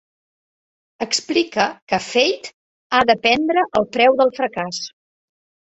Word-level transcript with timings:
Explica 1.05 1.65
que 1.93 1.99
Feyd 2.07 2.51
ha 2.95 3.03
d'aprendre 3.13 3.67
el 3.83 3.89
preu 3.99 4.21
del 4.25 4.35
fracàs. 4.43 4.85